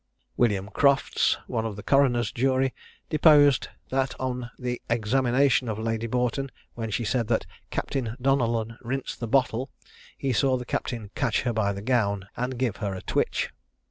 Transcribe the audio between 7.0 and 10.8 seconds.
said that "Captain Donellan rinsed the bottle," he saw the